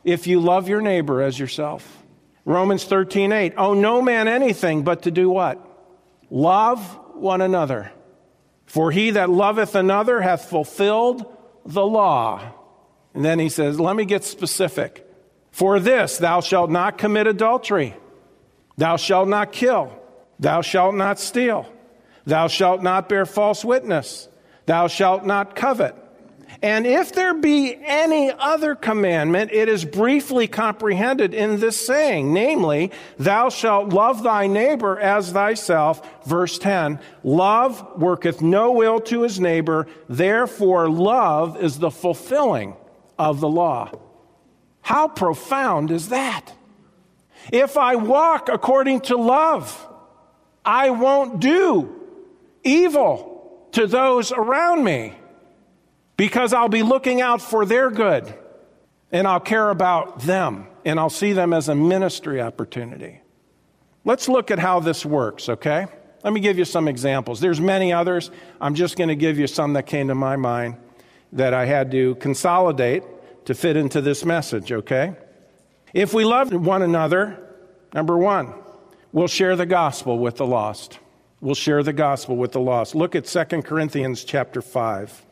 [0.04, 2.04] if you love your neighbor as yourself.
[2.44, 3.54] Romans 13, 8.
[3.56, 5.58] Owe no man anything but to do what?
[6.30, 6.80] Love
[7.14, 7.92] one another.
[8.66, 11.26] For he that loveth another hath fulfilled
[11.66, 12.40] the law.
[13.14, 15.06] And then he says, let me get specific.
[15.50, 17.96] For this, thou shalt not commit adultery.
[18.76, 19.92] Thou shalt not kill.
[20.38, 21.70] Thou shalt not steal.
[22.24, 24.28] Thou shalt not bear false witness.
[24.66, 25.96] Thou shalt not covet.
[26.62, 32.92] And if there be any other commandment, it is briefly comprehended in this saying, namely,
[33.18, 36.26] thou shalt love thy neighbor as thyself.
[36.26, 42.76] Verse 10, love worketh no ill to his neighbor, therefore love is the fulfilling
[43.18, 43.90] of the law.
[44.82, 46.52] How profound is that?
[47.50, 49.88] If I walk according to love,
[50.62, 51.96] I won't do
[52.62, 55.14] evil to those around me
[56.20, 58.34] because I'll be looking out for their good
[59.10, 63.22] and I'll care about them and I'll see them as a ministry opportunity.
[64.04, 65.86] Let's look at how this works, okay?
[66.22, 67.40] Let me give you some examples.
[67.40, 68.30] There's many others.
[68.60, 70.76] I'm just going to give you some that came to my mind
[71.32, 73.02] that I had to consolidate
[73.46, 75.14] to fit into this message, okay?
[75.94, 77.42] If we love one another,
[77.94, 78.52] number 1,
[79.12, 80.98] we'll share the gospel with the lost.
[81.40, 82.94] We'll share the gospel with the lost.
[82.94, 85.24] Look at 2 Corinthians chapter 5.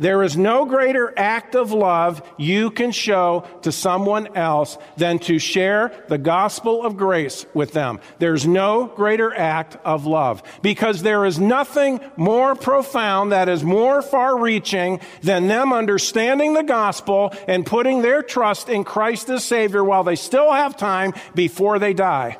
[0.00, 5.38] There is no greater act of love you can show to someone else than to
[5.38, 8.00] share the gospel of grace with them.
[8.18, 14.00] There's no greater act of love because there is nothing more profound that is more
[14.00, 19.84] far reaching than them understanding the gospel and putting their trust in Christ as Savior
[19.84, 22.38] while they still have time before they die.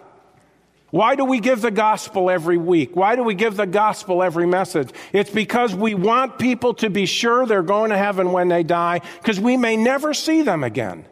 [0.90, 2.96] Why do we give the gospel every week?
[2.96, 4.90] Why do we give the gospel every message?
[5.12, 9.00] It's because we want people to be sure they're going to heaven when they die,
[9.18, 11.06] because we may never see them again.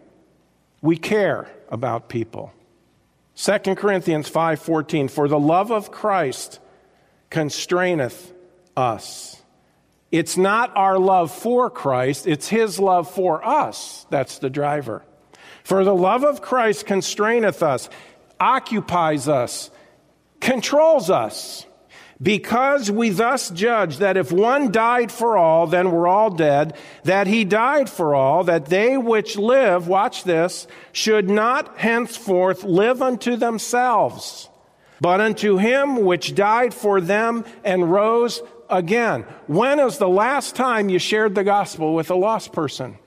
[0.83, 2.53] We care about people.
[3.37, 6.59] 2 Corinthians 5:14 For the love of Christ
[7.31, 8.33] constraineth
[8.77, 9.41] us.
[10.11, 15.05] It's not our love for Christ, it's his love for us that's the driver.
[15.63, 17.91] For the love of Christ constraineth us
[18.41, 19.71] occupies us,
[20.41, 21.65] controls us.
[22.21, 27.29] Because we thus judge that if one died for all, then we're all dead, that
[27.29, 33.37] he died for all, that they which live, watch this, should not henceforth live unto
[33.37, 34.49] themselves,
[35.01, 39.23] but unto him which died for them and rose again.
[39.47, 42.99] When is the last time you shared the gospel with a lost person?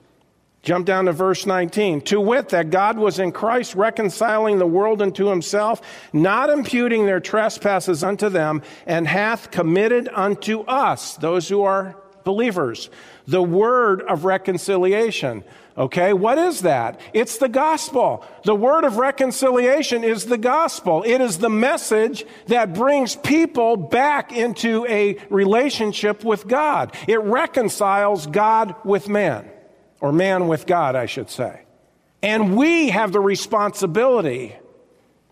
[0.62, 2.02] Jump down to verse 19.
[2.02, 7.20] To wit, that God was in Christ reconciling the world unto himself, not imputing their
[7.20, 12.90] trespasses unto them, and hath committed unto us, those who are believers.
[13.26, 15.42] The word of reconciliation.
[15.76, 17.00] Okay, what is that?
[17.14, 18.24] It's the gospel.
[18.44, 21.02] The word of reconciliation is the gospel.
[21.04, 26.94] It is the message that brings people back into a relationship with God.
[27.08, 29.48] It reconciles God with man,
[30.02, 31.62] or man with God, I should say.
[32.22, 34.56] And we have the responsibility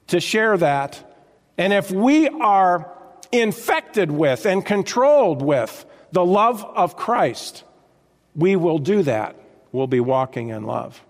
[0.06, 1.12] to share that.
[1.58, 2.90] And if we are
[3.32, 7.64] infected with and controlled with the love of Christ,
[8.36, 9.34] we will do that.
[9.72, 11.04] We'll be walking in love.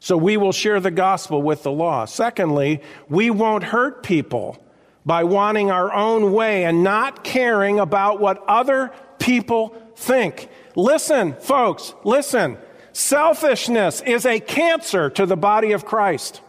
[0.00, 2.04] So we will share the gospel with the law.
[2.06, 4.60] Secondly, we won't hurt people
[5.06, 10.48] by wanting our own way and not caring about what other people think.
[10.74, 12.58] Listen, folks, listen.
[12.92, 16.42] Selfishness is a cancer to the body of Christ.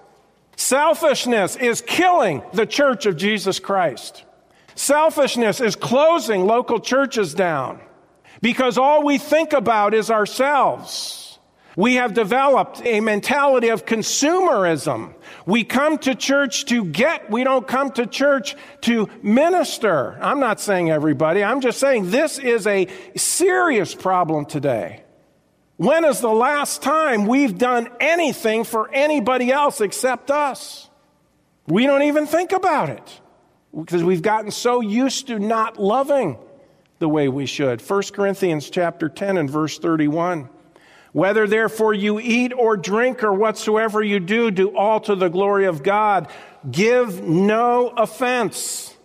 [0.56, 4.24] Selfishness is killing the church of Jesus Christ.
[4.76, 7.80] Selfishness is closing local churches down
[8.42, 11.40] because all we think about is ourselves.
[11.76, 15.16] We have developed a mentality of consumerism.
[15.48, 20.20] We come to church to get, we don't come to church to minister.
[20.22, 25.04] I'm not saying everybody, I'm just saying this is a serious problem today.
[25.78, 30.90] When is the last time we've done anything for anybody else except us?
[31.68, 33.22] We don't even think about it
[33.76, 36.38] because we've gotten so used to not loving
[37.00, 37.82] the way we should.
[37.82, 40.48] 1 Corinthians chapter 10 and verse 31.
[41.12, 45.66] Whether therefore you eat or drink or whatsoever you do, do all to the glory
[45.66, 46.28] of God.
[46.70, 48.96] Give no offense.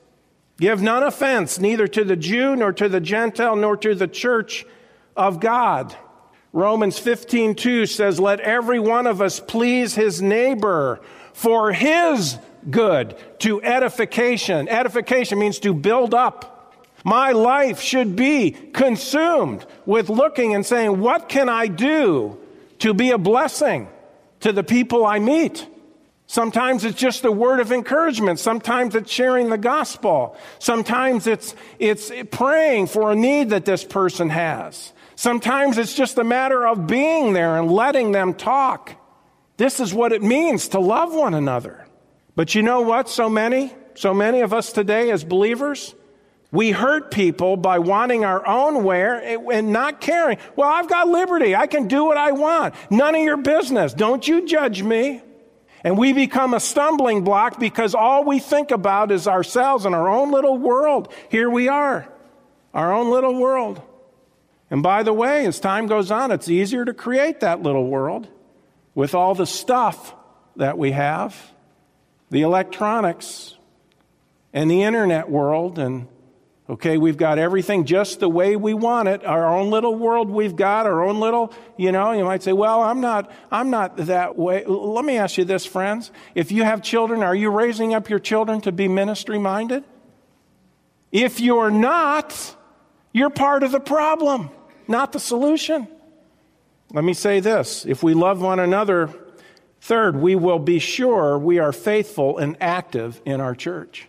[0.59, 4.66] Give none offense, neither to the Jew, nor to the Gentile, nor to the church
[5.16, 5.96] of God.
[6.52, 11.00] Romans 15, 2 says, Let every one of us please his neighbor
[11.32, 12.38] for his
[12.70, 14.68] good, to edification.
[14.68, 16.87] Edification means to build up.
[17.04, 22.38] My life should be consumed with looking and saying, What can I do
[22.80, 23.88] to be a blessing
[24.40, 25.66] to the people I meet?
[26.26, 28.38] Sometimes it's just a word of encouragement.
[28.38, 30.37] Sometimes it's sharing the gospel.
[30.58, 34.92] Sometimes it's, it's praying for a need that this person has.
[35.18, 38.92] Sometimes it's just a matter of being there and letting them talk.
[39.57, 41.85] This is what it means to love one another.
[42.37, 43.09] But you know what?
[43.09, 45.92] So many, so many of us today as believers,
[46.52, 50.38] we hurt people by wanting our own way and not caring.
[50.54, 51.57] Well, I've got liberty.
[51.57, 52.76] I can do what I want.
[52.88, 53.94] None of your business.
[53.94, 55.20] Don't you judge me.
[55.83, 60.09] And we become a stumbling block because all we think about is ourselves and our
[60.09, 61.12] own little world.
[61.28, 62.09] Here we are,
[62.72, 63.83] our own little world.
[64.70, 68.28] And by the way, as time goes on, it's easier to create that little world
[68.94, 70.14] with all the stuff
[70.57, 71.52] that we have
[72.31, 73.57] the electronics
[74.52, 75.78] and the internet world.
[75.78, 76.09] And
[76.68, 79.24] okay we've got everything just the way we want it.
[79.24, 82.83] Our own little world we've got our own little you know you might say well
[82.83, 84.64] i'm not i'm not that way.
[84.66, 86.11] Let me ask you this friends.
[86.35, 89.85] If you have children are you raising up your children to be ministry minded
[91.11, 92.57] if you're not
[93.12, 94.50] you're part of the problem
[94.88, 95.87] not the solution
[96.92, 99.14] let me say this if we love one another
[99.81, 104.09] Third, we will be sure we are faithful and active in our church.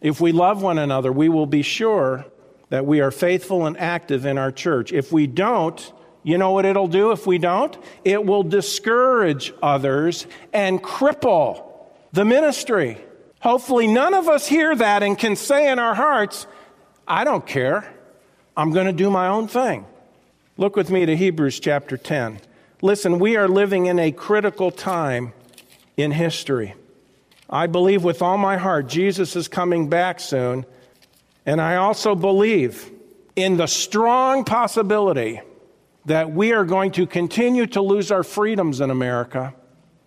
[0.00, 2.24] If we love one another, we will be sure
[2.70, 4.92] that we are faithful and active in our church.
[4.92, 7.76] If we don't, you know what it'll do if we don't?
[8.04, 11.64] It will discourage others and cripple
[12.12, 12.98] the ministry.
[13.40, 16.46] Hopefully, none of us hear that and can say in our hearts,
[17.06, 17.92] I don't care.
[18.56, 19.86] I'm going to do my own thing.
[20.60, 22.38] Look with me to Hebrews chapter 10.
[22.82, 25.32] Listen, we are living in a critical time
[25.96, 26.74] in history.
[27.48, 30.66] I believe with all my heart Jesus is coming back soon.
[31.46, 32.90] And I also believe
[33.36, 35.40] in the strong possibility
[36.04, 39.54] that we are going to continue to lose our freedoms in America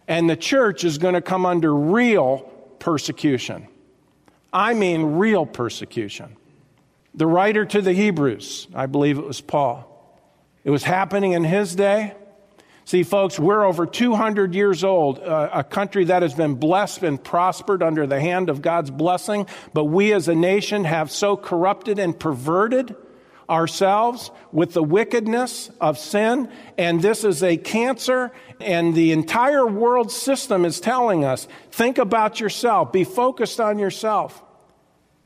[0.07, 2.41] and the church is going to come under real
[2.77, 3.67] persecution.
[4.53, 6.37] I mean, real persecution.
[7.15, 9.89] The writer to the Hebrews, I believe it was Paul,
[10.63, 12.15] it was happening in his day.
[12.85, 17.21] See, folks, we're over 200 years old, uh, a country that has been blessed and
[17.21, 21.97] prospered under the hand of God's blessing, but we as a nation have so corrupted
[21.97, 22.95] and perverted
[23.49, 30.11] ourselves with the wickedness of sin, and this is a cancer, and the entire world
[30.11, 34.43] system is telling us think about yourself, be focused on yourself.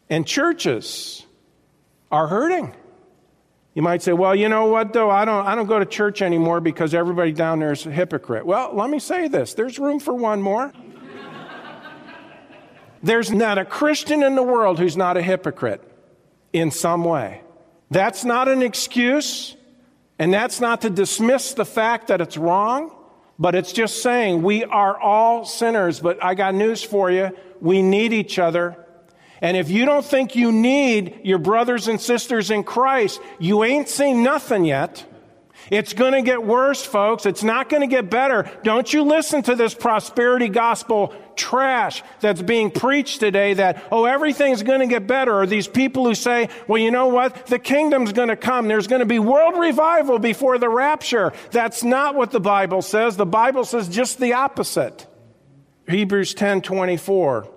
[0.09, 1.25] And churches
[2.11, 2.73] are hurting.
[3.77, 5.11] You might say, well, you know what, though?
[5.11, 8.43] I don't, I don't go to church anymore because everybody down there is a hypocrite.
[8.43, 10.73] Well, let me say this there's room for one more.
[13.03, 15.83] there's not a Christian in the world who's not a hypocrite
[16.53, 17.43] in some way.
[17.91, 19.55] That's not an excuse,
[20.17, 22.91] and that's not to dismiss the fact that it's wrong,
[23.37, 25.99] but it's just saying we are all sinners.
[25.99, 27.29] But I got news for you
[27.61, 28.86] we need each other.
[29.41, 33.87] And if you don't think you need your brothers and sisters in Christ, you ain't
[33.87, 35.05] seen nothing yet.
[35.69, 37.25] It's going to get worse, folks.
[37.25, 38.49] It's not going to get better.
[38.63, 44.63] Don't you listen to this prosperity gospel trash that's being preached today that, oh, everything's
[44.63, 45.33] going to get better.
[45.33, 47.47] Or these people who say, well, you know what?
[47.47, 48.67] The kingdom's going to come.
[48.67, 51.33] There's going to be world revival before the rapture.
[51.51, 53.17] That's not what the Bible says.
[53.17, 55.05] The Bible says just the opposite.
[55.87, 57.56] Hebrews 10 24.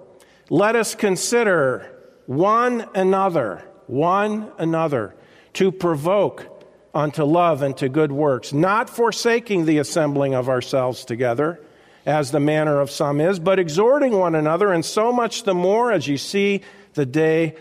[0.53, 1.86] Let us consider
[2.26, 5.14] one another, one another,
[5.53, 6.44] to provoke
[6.92, 11.61] unto love and to good works, not forsaking the assembling of ourselves together,
[12.05, 15.92] as the manner of some is, but exhorting one another, and so much the more
[15.92, 16.62] as you see
[16.94, 17.55] the day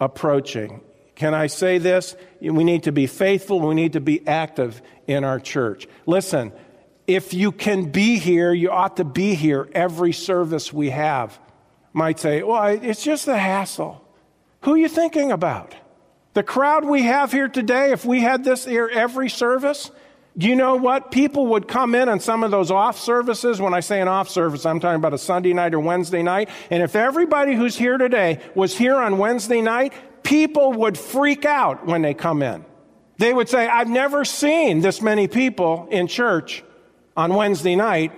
[0.00, 0.80] approaching.
[1.14, 2.16] Can I say this?
[2.40, 5.86] We need to be faithful, we need to be active in our church.
[6.06, 6.50] Listen,
[7.06, 11.38] if you can be here, you ought to be here every service we have
[11.92, 14.04] might say, well, it's just a hassle.
[14.62, 15.74] Who are you thinking about?
[16.34, 19.90] The crowd we have here today, if we had this here every service,
[20.38, 21.10] do you know what?
[21.10, 23.60] People would come in on some of those off services.
[23.60, 26.48] When I say an off service, I'm talking about a Sunday night or Wednesday night.
[26.70, 31.84] And if everybody who's here today was here on Wednesday night, people would freak out
[31.84, 32.64] when they come in.
[33.18, 36.64] They would say, I've never seen this many people in church
[37.14, 38.12] on Wednesday night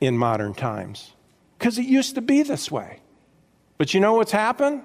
[0.00, 1.12] in modern times.
[1.58, 3.00] Because it used to be this way.
[3.80, 4.82] But you know what's happened?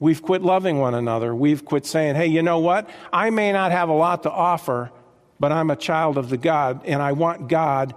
[0.00, 1.32] We've quit loving one another.
[1.32, 2.90] We've quit saying, hey, you know what?
[3.12, 4.90] I may not have a lot to offer,
[5.38, 7.94] but I'm a child of the God, and I want God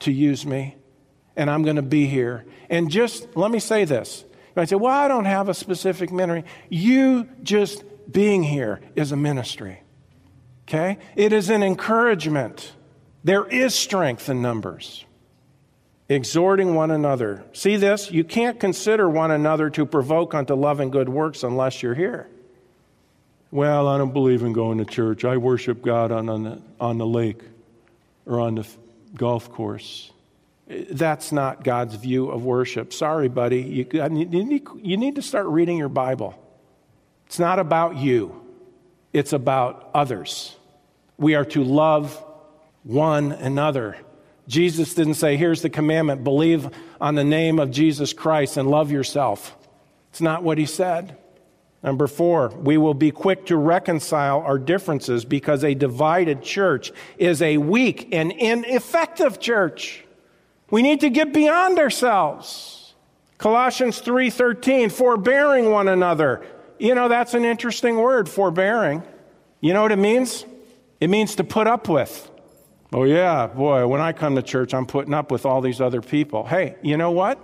[0.00, 0.76] to use me,
[1.34, 2.44] and I'm going to be here.
[2.68, 4.26] And just let me say this.
[4.28, 6.44] You might say, well, I don't have a specific ministry.
[6.68, 9.80] You just being here is a ministry.
[10.68, 10.98] Okay?
[11.16, 12.70] It is an encouragement.
[13.24, 15.06] There is strength in numbers
[16.08, 17.44] exhorting one another.
[17.52, 18.10] See this?
[18.10, 22.28] You can't consider one another to provoke unto love and good works unless you're here.
[23.50, 25.24] Well, I don't believe in going to church.
[25.24, 27.40] I worship God on, on, the, on the lake
[28.26, 28.66] or on the
[29.14, 30.10] golf course.
[30.68, 32.92] Eh, that's not God's view of worship.
[32.92, 33.62] Sorry, buddy.
[33.62, 36.34] You, you, need, you need to start reading your Bible.
[37.26, 38.42] It's not about you,
[39.12, 40.56] it's about others.
[41.16, 42.22] We are to love
[42.82, 43.96] one another.
[44.46, 46.68] Jesus didn't say, here's the commandment believe
[47.00, 49.56] on the name of Jesus Christ and love yourself.
[50.10, 51.16] It's not what he said.
[51.82, 57.42] Number four, we will be quick to reconcile our differences because a divided church is
[57.42, 60.04] a weak and ineffective church.
[60.70, 62.94] We need to get beyond ourselves.
[63.36, 66.42] Colossians 3:13, forbearing one another.
[66.78, 69.02] You know, that's an interesting word, forbearing.
[69.60, 70.46] You know what it means?
[71.00, 72.30] It means to put up with.
[72.94, 76.00] Oh, yeah, boy, when I come to church, I'm putting up with all these other
[76.00, 76.46] people.
[76.46, 77.40] Hey, you know what?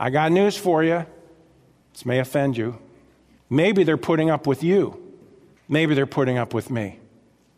[0.00, 1.04] I got news for you.
[1.92, 2.78] This may offend you.
[3.50, 4.98] Maybe they're putting up with you.
[5.68, 6.98] Maybe they're putting up with me.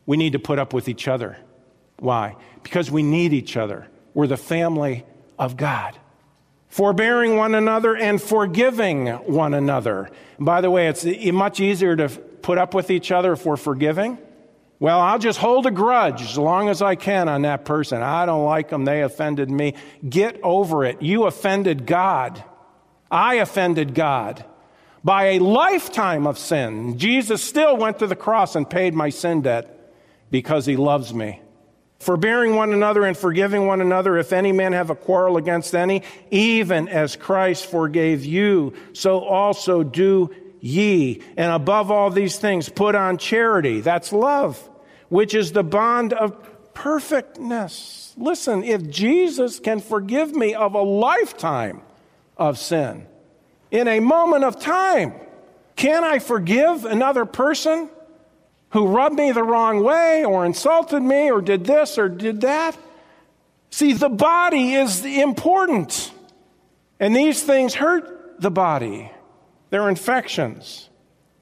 [0.04, 1.36] We need to put up with each other.
[2.00, 2.34] Why?
[2.64, 3.86] Because we need each other.
[4.14, 5.06] We're the family
[5.38, 5.96] of God.
[6.68, 10.10] Forbearing one another and forgiving one another.
[10.40, 14.18] By the way, it's much easier to put up with each other if we're forgiving
[14.80, 18.00] well, I'll just hold a grudge as long as I can on that person.
[18.00, 18.84] I don't like them.
[18.84, 19.74] They offended me.
[20.08, 21.02] Get over it.
[21.02, 22.42] You offended God.
[23.10, 24.44] I offended God
[25.02, 26.98] by a lifetime of sin.
[26.98, 29.92] Jesus still went to the cross and paid my sin debt
[30.30, 31.40] because he loves me.
[31.98, 36.04] Forbearing one another and forgiving one another, if any man have a quarrel against any,
[36.30, 41.22] even as Christ forgave you, so also do ye.
[41.36, 43.80] And above all these things, put on charity.
[43.80, 44.68] That's love,
[45.08, 46.36] which is the bond of
[46.74, 48.14] perfectness.
[48.16, 51.82] Listen, if Jesus can forgive me of a lifetime
[52.36, 53.06] of sin
[53.70, 55.12] in a moment of time,
[55.76, 57.88] can I forgive another person
[58.70, 62.76] who rubbed me the wrong way or insulted me or did this or did that?
[63.70, 66.12] See, the body is important.
[67.00, 69.10] And these things hurt the body.
[69.70, 70.88] They're infections.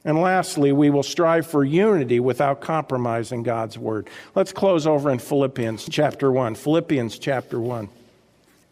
[0.05, 4.09] And lastly, we will strive for unity without compromising God's word.
[4.37, 6.55] Let's close over in Philippians chapter 1.
[6.55, 7.89] Philippians chapter 1.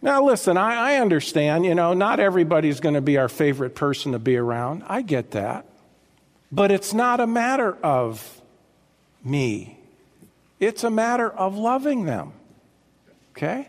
[0.00, 4.12] Now, listen, I, I understand, you know, not everybody's going to be our favorite person
[4.12, 4.84] to be around.
[4.86, 5.66] I get that.
[6.52, 8.40] But it's not a matter of
[9.24, 9.78] me,
[10.60, 12.32] it's a matter of loving them.
[13.32, 13.68] Okay?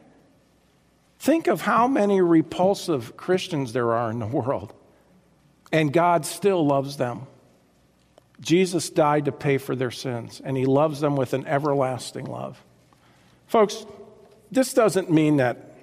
[1.18, 4.74] Think of how many repulsive Christians there are in the world
[5.76, 7.28] and God still loves them.
[8.40, 12.64] Jesus died to pay for their sins, and he loves them with an everlasting love.
[13.48, 13.86] Folks,
[14.50, 15.76] this doesn't mean that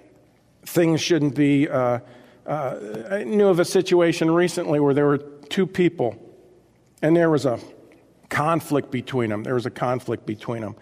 [0.64, 1.68] things shouldn't be.
[1.68, 1.98] Uh,
[2.46, 2.78] uh,
[3.10, 6.16] I knew of a situation recently where there were two people,
[7.02, 7.60] and there was a
[8.30, 9.42] conflict between them.
[9.42, 10.74] There was a conflict between them.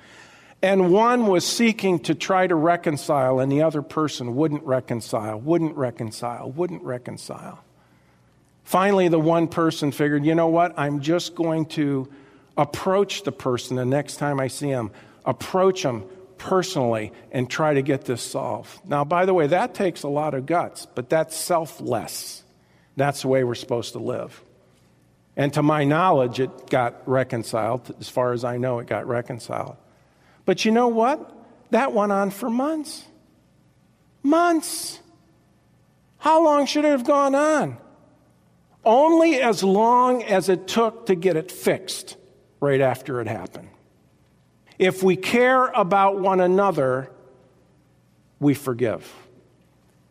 [0.63, 5.75] And one was seeking to try to reconcile, and the other person wouldn't reconcile, wouldn't
[5.75, 7.65] reconcile, wouldn't reconcile.
[8.71, 10.73] Finally, the one person figured, you know what?
[10.79, 12.09] I'm just going to
[12.57, 14.93] approach the person the next time I see him,
[15.25, 16.05] approach him
[16.39, 18.71] personally, and try to get this solved.
[18.89, 22.45] Now, by the way, that takes a lot of guts, but that's selfless.
[22.95, 24.41] That's the way we're supposed to live.
[25.37, 27.93] And to my knowledge, it got reconciled.
[27.99, 29.79] As far as I know, it got reconciled.
[30.45, 31.19] But you know what?
[31.71, 33.03] That went on for months.
[34.23, 35.01] Months.
[36.19, 37.77] How long should it have gone on?
[38.85, 42.17] Only as long as it took to get it fixed
[42.61, 43.69] right after it happened.
[44.79, 47.11] If we care about one another,
[48.39, 49.13] we forgive.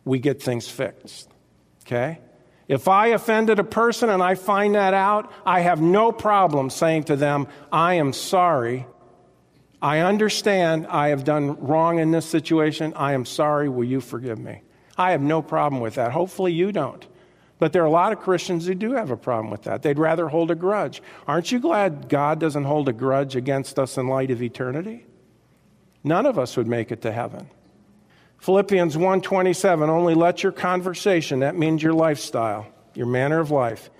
[0.04, 1.28] We get things fixed.
[1.84, 2.20] Okay?
[2.68, 7.04] If I offended a person and I find that out, I have no problem saying
[7.04, 8.86] to them, I am sorry
[9.82, 12.92] I understand I have done wrong in this situation.
[12.94, 13.68] I am sorry.
[13.68, 14.62] Will you forgive me?
[14.96, 16.12] I have no problem with that.
[16.12, 17.06] Hopefully, you don't.
[17.60, 19.82] But there are a lot of Christians who do have a problem with that.
[19.82, 21.00] They'd rather hold a grudge.
[21.28, 25.06] Aren't you glad God doesn't hold a grudge against us in light of eternity?
[26.02, 27.48] None of us would make it to heaven.
[28.38, 33.90] Philippians 1:27 only let your conversation that means your lifestyle your manner of life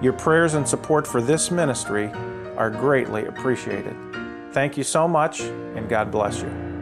[0.01, 2.13] Your prayers and support for this ministry
[2.57, 3.97] are greatly appreciated.
[4.53, 6.78] Thank you so much, and God bless you.